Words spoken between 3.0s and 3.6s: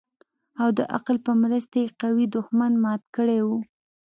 کړى و.